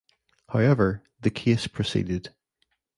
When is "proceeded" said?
1.67-2.33